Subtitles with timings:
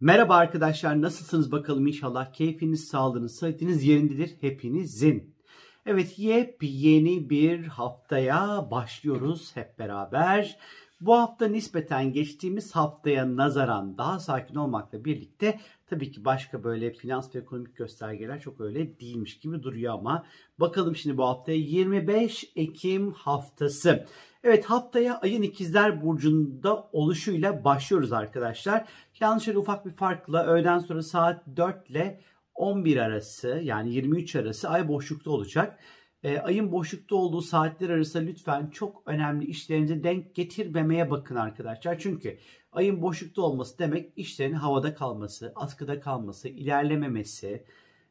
[0.00, 5.34] Merhaba arkadaşlar nasılsınız bakalım inşallah keyfiniz, sağlığınız, sıhhatiniz yerindedir hepinizin.
[5.86, 10.58] Evet yepyeni bir haftaya başlıyoruz hep beraber.
[11.00, 17.34] Bu hafta nispeten geçtiğimiz haftaya nazaran daha sakin olmakla birlikte tabii ki başka böyle finans
[17.34, 20.26] ve ekonomik göstergeler çok öyle değilmiş gibi duruyor ama
[20.58, 24.06] bakalım şimdi bu haftaya 25 Ekim haftası.
[24.44, 28.88] Evet haftaya ayın ikizler burcunda oluşuyla başlıyoruz arkadaşlar.
[29.12, 32.20] Şöyle ufak bir farkla öğleden sonra saat 4 ile
[32.54, 35.78] 11 arası yani 23 arası ay boşlukta olacak.
[36.22, 41.98] E, ayın boşlukta olduğu saatler arasında lütfen çok önemli işlerinize denk getirmemeye bakın arkadaşlar.
[41.98, 42.38] Çünkü
[42.72, 47.64] ayın boşlukta olması demek işlerin havada kalması, askıda kalması, ilerlememesi,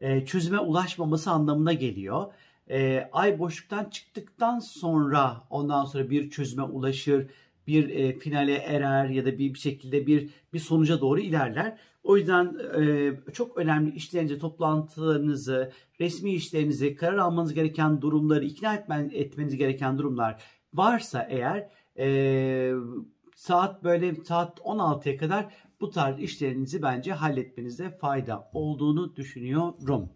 [0.00, 2.32] e, çözüme ulaşmaması anlamına geliyor.
[2.70, 7.26] E, ay boşluktan çıktıktan sonra ondan sonra bir çözüme ulaşır,
[7.66, 11.78] bir e, finale erer ya da bir, bir şekilde bir bir sonuca doğru ilerler.
[12.02, 19.10] O yüzden e, çok önemli işlerinizi, toplantılarınızı, resmi işlerinizi, karar almanız gereken durumları, ikna etmen,
[19.14, 20.42] etmeniz gereken durumlar
[20.74, 22.72] varsa eğer e,
[23.34, 30.10] saat böyle saat 16'ya kadar bu tarz işlerinizi bence halletmenizde fayda olduğunu düşünüyorum.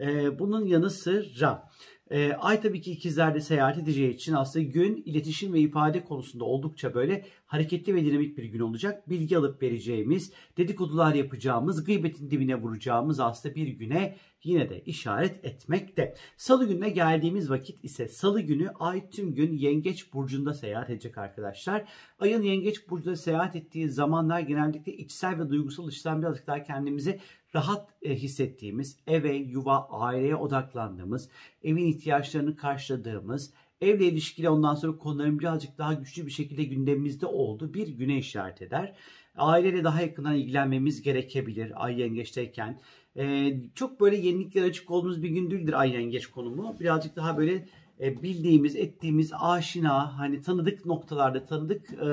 [0.00, 1.68] E, bunun yanı sıra
[2.10, 6.94] e, ay tabii ki ikizlerde seyahat edeceği için aslında gün iletişim ve ifade konusunda oldukça
[6.94, 9.10] böyle hareketli ve dinamik bir gün olacak.
[9.10, 16.14] Bilgi alıp vereceğimiz, dedikodular yapacağımız, gıybetin dibine vuracağımız aslında bir güne yine de işaret etmekte.
[16.36, 21.84] Salı gününe geldiğimiz vakit ise salı günü ay tüm gün yengeç burcunda seyahat edecek arkadaşlar.
[22.18, 27.20] Ayın yengeç burcunda seyahat ettiği zamanlar genellikle içsel ve duygusal açıdan birazcık daha kendimizi
[27.54, 31.28] rahat e, hissettiğimiz, eve, yuva, aileye odaklandığımız,
[31.66, 37.74] evin ihtiyaçlarını karşıladığımız, evle ilişkili ondan sonra konuların birazcık daha güçlü bir şekilde gündemimizde olduğu
[37.74, 38.96] bir güne işaret eder.
[39.36, 42.80] Aileyle daha yakından ilgilenmemiz gerekebilir ay yengeçteyken.
[43.16, 46.76] Ee, çok böyle yenilikler açık olduğumuz bir gün değildir ay yengeç konumu.
[46.80, 47.66] Birazcık daha böyle
[48.00, 52.08] e, bildiğimiz, ettiğimiz, aşina, hani tanıdık noktalarda, tanıdık e,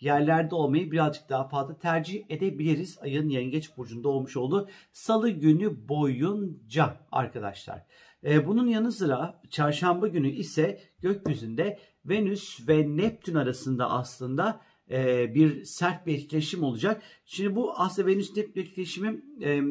[0.00, 2.98] yerlerde olmayı birazcık daha fazla tercih edebiliriz.
[3.00, 4.68] Ayın yengeç burcunda olmuş oldu.
[4.92, 7.86] Salı günü boyunca arkadaşlar.
[8.24, 14.60] E, bunun yanı sıra çarşamba günü ise gökyüzünde Venüs ve Neptün arasında aslında
[15.34, 17.02] bir sert bir etkileşim olacak.
[17.24, 19.22] Şimdi bu aslında Venüs Neptün etkileşimi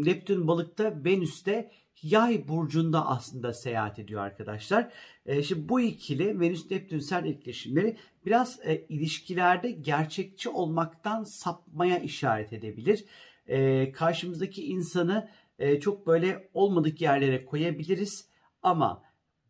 [0.06, 4.92] Neptün balıkta Venüs'te yay burcunda aslında seyahat ediyor arkadaşlar.
[5.26, 12.54] E, şimdi bu ikili Venüs Neptün sert etkileşimleri biraz e, ilişkilerde gerçekçi olmaktan sapmaya işaret
[12.54, 13.06] edebilir.
[13.48, 15.30] E, karşımızdaki insanı
[15.60, 18.30] e, çok böyle olmadık yerlere koyabiliriz
[18.64, 19.04] ama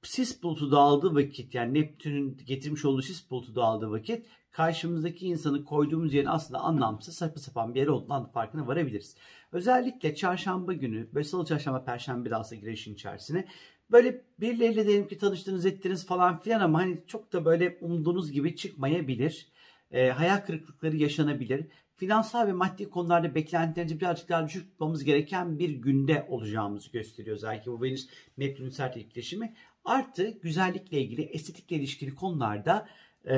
[0.06, 6.14] sis bulutu dağıldığı vakit yani Neptün'ün getirmiş olduğu sis bulutu dağıldığı vakit karşımızdaki insanı koyduğumuz
[6.14, 9.16] yerin aslında anlamsız saçma sapan bir yer olduğundan farkına varabiliriz.
[9.52, 13.48] Özellikle çarşamba günü, böyle salı çarşamba perşembe de aslında girişin içerisine
[13.92, 18.56] böyle birileriyle diyelim ki tanıştınız ettiniz falan filan ama hani çok da böyle umduğunuz gibi
[18.56, 19.48] çıkmayabilir.
[19.92, 21.68] E, hayal kırıklıkları yaşanabilir.
[21.96, 27.36] Finansal ve maddi konularda beklentilerimizi birazcık daha düşük tutmamız gereken bir günde olacağımızı gösteriyor.
[27.36, 28.08] Özellikle bu Venüs
[28.38, 29.54] Neptün sert etkileşimi.
[29.86, 32.88] Artı güzellikle ilgili, estetikle ilişkili konularda
[33.26, 33.36] e,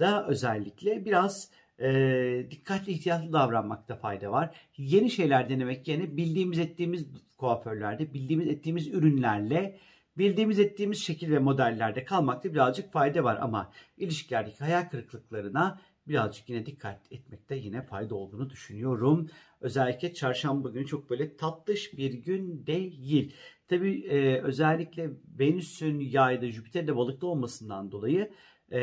[0.00, 4.56] da özellikle biraz e, dikkatli ihtiyatlı davranmakta fayda var.
[4.76, 7.06] Yeni şeyler denemek yerine bildiğimiz ettiğimiz
[7.38, 9.78] kuaförlerde, bildiğimiz ettiğimiz ürünlerle
[10.18, 16.66] bildiğimiz ettiğimiz şekil ve modellerde kalmakta birazcık fayda var ama ilişkilerdeki hayal kırıklıklarına birazcık yine
[16.66, 19.28] dikkat etmekte yine fayda olduğunu düşünüyorum.
[19.60, 23.34] Özellikle çarşamba günü çok böyle tatlış bir gün değil.
[23.68, 28.30] Tabi e, özellikle Venüs'ün yayda Jüpiter'de balıkta olmasından dolayı
[28.72, 28.78] e,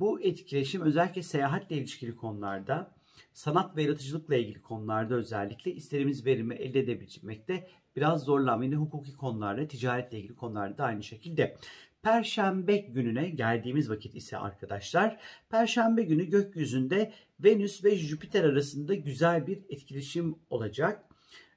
[0.00, 2.94] bu etkileşim özellikle seyahatle ilişkili konularda,
[3.32, 8.64] sanat ve yaratıcılıkla ilgili konularda özellikle istediğimiz verimi elde edebilmekte biraz zorlanma.
[8.64, 11.56] Yine hukuki konularda, ticaretle ilgili konularda da aynı şekilde.
[12.02, 15.20] Perşembe gününe geldiğimiz vakit ise arkadaşlar,
[15.50, 21.13] Perşembe günü gökyüzünde Venüs ve Jüpiter arasında güzel bir etkileşim olacak.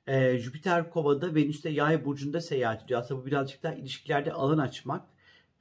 [0.08, 3.00] Ee, Jüpiter Kova'da, Venüs'te Yay burcunda seyahat ediyor.
[3.00, 5.08] Aslında bu birazcık daha ilişkilerde alan açmak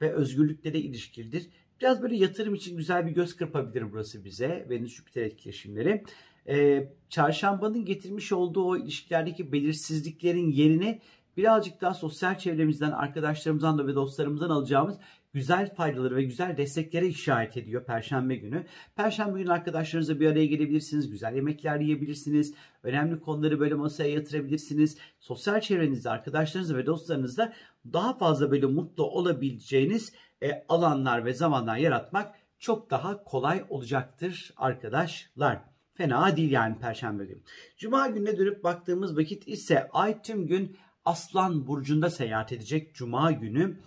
[0.01, 1.49] ve özgürlüklere ilişkilidir.
[1.81, 4.67] Biraz böyle yatırım için güzel bir göz kırpabilir burası bize.
[4.69, 6.03] Venüs Jüpiter etkileşimleri.
[6.47, 10.99] Ee, çarşambanın getirmiş olduğu o ilişkilerdeki belirsizliklerin yerine
[11.37, 14.97] birazcık daha sosyal çevremizden, arkadaşlarımızdan da ve dostlarımızdan alacağımız
[15.33, 18.65] güzel faydaları ve güzel desteklere işaret ediyor Perşembe günü.
[18.95, 22.53] Perşembe günü arkadaşlarınızla bir araya gelebilirsiniz, güzel yemekler yiyebilirsiniz,
[22.83, 24.97] önemli konuları böyle masaya yatırabilirsiniz.
[25.19, 27.53] Sosyal çevrenizde, arkadaşlarınızla ve dostlarınızla
[27.93, 35.61] daha fazla böyle mutlu olabileceğiniz e, alanlar ve zamanlar yaratmak çok daha kolay olacaktır arkadaşlar.
[35.93, 37.41] fena değil yani perşembe günü.
[37.77, 43.77] Cuma gününe dönüp baktığımız vakit ise ay tüm gün Aslan Burcu'nda seyahat edecek Cuma günü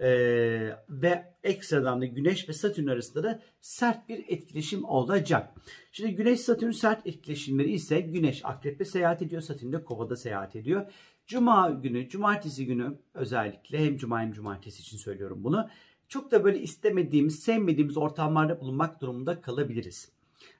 [0.00, 0.08] ee,
[0.88, 5.54] ve ekstradan da Güneş ve Satürn arasında da sert bir etkileşim olacak.
[5.92, 10.92] Şimdi Güneş Satürn sert etkileşimleri ise Güneş Akrep'te seyahat ediyor, Satürn de Kova'da seyahat ediyor.
[11.26, 15.68] Cuma günü, cumartesi günü özellikle hem cuma hem cumartesi için söylüyorum bunu.
[16.08, 20.12] Çok da böyle istemediğimiz, sevmediğimiz ortamlarda bulunmak durumunda kalabiliriz.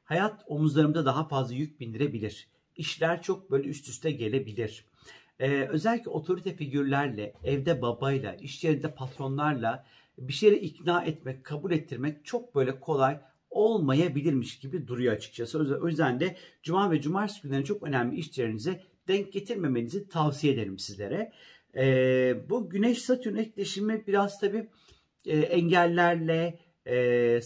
[0.04, 2.48] Hayat omuzlarımda daha fazla yük bindirebilir.
[2.76, 4.84] İşler çok böyle üst üste gelebilir.
[5.40, 9.86] Ee, özellikle otorite figürlerle, evde babayla, iş yerinde patronlarla
[10.18, 13.20] bir şeyleri ikna etmek, kabul ettirmek çok böyle kolay
[13.50, 15.78] olmayabilirmiş gibi duruyor açıkçası.
[15.82, 21.32] O yüzden de cuma ve cumartesi günleri çok önemli işlerinize denk getirmemenizi tavsiye ederim sizlere.
[21.76, 24.68] Ee, bu Güneş-Satürn etkileşimi biraz tabii
[25.26, 26.58] e, engellerle,
[26.90, 27.40] e,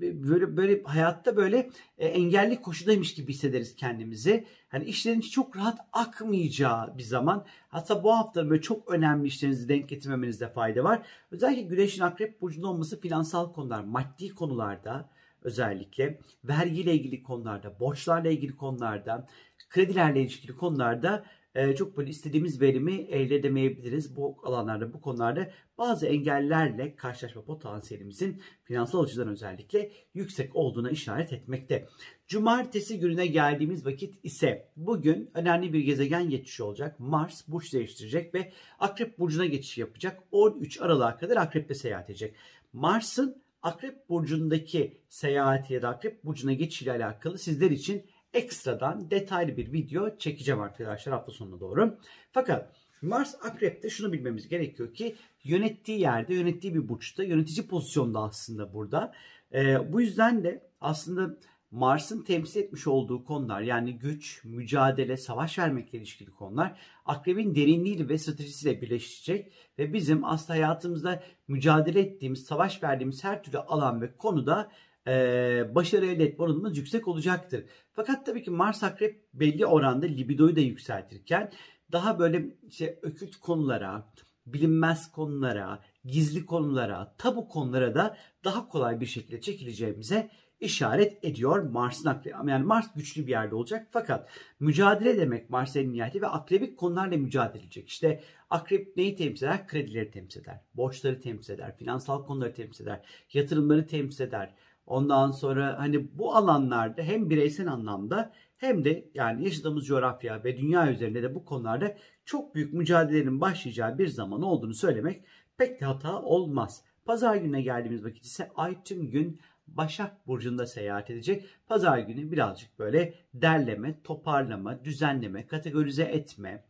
[0.00, 4.46] böyle böyle hayatta böyle e, engelli koşudaymış gibi hissederiz kendimizi.
[4.68, 7.46] Hani işlerin çok rahat akmayacağı bir zaman.
[7.68, 11.06] Hatta bu hafta böyle çok önemli işlerinizi denk getirmemenizde fayda var.
[11.30, 15.08] Özellikle Güneş'in Akrep burcunda olması finansal konular, maddi konularda
[15.42, 19.26] özellikle vergiyle ilgili konularda, borçlarla ilgili konularda,
[19.70, 24.16] kredilerle ilgili konularda e, çok böyle istediğimiz verimi elde edemeyebiliriz.
[24.16, 31.88] Bu alanlarda, bu konularda bazı engellerle karşılaşma potansiyelimizin finansal açıdan özellikle yüksek olduğuna işaret etmekte.
[32.26, 37.00] Cumartesi gününe geldiğimiz vakit ise bugün önemli bir gezegen geçişi olacak.
[37.00, 40.20] Mars burç değiştirecek ve Akrep burcuna geçiş yapacak.
[40.32, 42.34] 13 Aralık'a kadar Akrep'te seyahat edecek.
[42.72, 49.56] Mars'ın Akrep burcundaki seyahati ya da Akrep burcuna geçiş ile alakalı sizler için ekstradan detaylı
[49.56, 51.98] bir video çekeceğim arkadaşlar hafta sonuna doğru.
[52.32, 58.74] Fakat Mars Akrep'te şunu bilmemiz gerekiyor ki yönettiği yerde, yönettiği bir burçta, yönetici pozisyonda aslında
[58.74, 59.12] burada.
[59.54, 61.36] Ee, bu yüzden de aslında
[61.70, 68.18] Mars'ın temsil etmiş olduğu konular yani güç, mücadele, savaş vermekle ilişkili konular akrebin derinliğiyle ve
[68.18, 74.70] stratejisiyle birleşecek ve bizim aslında hayatımızda mücadele ettiğimiz, savaş verdiğimiz her türlü alan ve konuda
[75.06, 77.64] e, başarı elde etme oranımız yüksek olacaktır.
[77.92, 81.52] Fakat tabii ki Mars Akrep belli oranda libidoyu da yükseltirken
[81.92, 84.12] daha böyle işte ökült konulara,
[84.46, 90.30] bilinmez konulara, gizli konulara, tabu konulara da daha kolay bir şekilde çekileceğimize
[90.62, 92.34] işaret ediyor Mars'ın akrebi.
[92.50, 94.28] Yani Mars güçlü bir yerde olacak fakat
[94.60, 97.88] mücadele demek Mars'ın niyeti ve akrebik konularla mücadele edecek.
[97.88, 99.66] İşte akrep neyi temsil eder?
[99.66, 103.00] Kredileri temsil eder, borçları temsil eder, finansal konuları temsil eder,
[103.32, 104.54] yatırımları temsil eder,
[104.86, 110.92] Ondan sonra hani bu alanlarda hem bireysel anlamda hem de yani yaşadığımız coğrafya ve dünya
[110.92, 115.24] üzerinde de bu konularda çok büyük mücadelelerin başlayacağı bir zaman olduğunu söylemek
[115.56, 116.84] pek de hata olmaz.
[117.04, 121.44] Pazar gününe geldiğimiz vakit ise ay tüm gün Başak Burcu'nda seyahat edecek.
[121.66, 126.64] Pazar günü birazcık böyle derleme, toparlama, düzenleme, kategorize etme,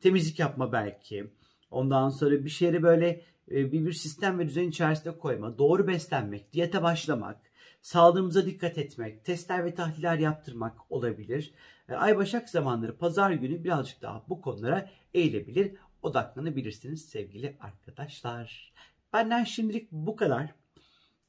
[0.00, 1.30] temizlik yapma belki.
[1.70, 6.52] Ondan sonra bir şeyleri böyle e, bir, bir sistem ve düzen içerisinde koyma, doğru beslenmek,
[6.52, 7.40] diyete başlamak,
[7.86, 11.54] sağlığımıza dikkat etmek, testler ve tahliller yaptırmak olabilir.
[11.88, 18.72] E, Ay Başak zamanları pazar günü birazcık daha bu konulara eğilebilir, odaklanabilirsiniz sevgili arkadaşlar.
[19.12, 20.54] Benden şimdilik bu kadar.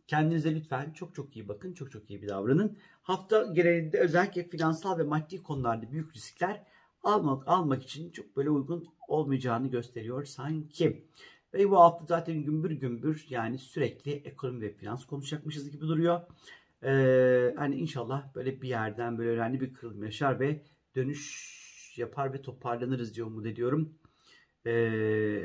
[0.07, 2.77] Kendinize lütfen çok çok iyi bakın, çok çok iyi bir davranın.
[3.01, 6.63] Hafta genelinde özellikle finansal ve maddi konularda büyük riskler
[7.03, 11.07] almak, almak için çok böyle uygun olmayacağını gösteriyor sanki.
[11.53, 16.21] Ve bu hafta zaten gümbür gümbür yani sürekli ekonomi ve finans konuşacakmışız gibi duruyor.
[16.83, 20.61] Ee, hani inşallah böyle bir yerden böyle önemli bir kırılım yaşar ve
[20.95, 21.57] dönüş
[21.97, 23.93] yapar ve toparlanırız diye umut ediyorum.
[24.65, 25.41] Ee,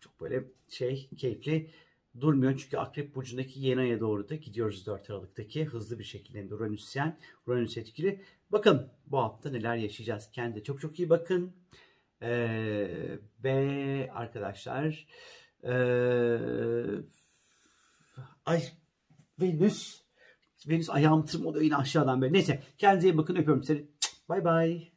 [0.00, 1.70] çok böyle şey keyifli
[2.20, 2.58] durmuyor.
[2.58, 7.76] Çünkü Akrep Burcu'ndaki yeni aya doğru da gidiyoruz 4 Aralık'taki hızlı bir şekilde Uranüsyen, Uranüs
[7.76, 8.20] etkili.
[8.52, 10.30] Bakın bu hafta neler yaşayacağız.
[10.32, 11.52] Kendinize çok çok iyi bakın.
[12.22, 15.06] Ee, ve arkadaşlar
[15.64, 16.38] ee,
[18.46, 18.62] ay
[19.40, 20.00] Venüs
[20.68, 22.32] Venüs ayağım tırmalıyor yine aşağıdan böyle.
[22.32, 23.86] Neyse kendinize iyi bakın öpüyorum seni.
[24.28, 24.92] Bay bay.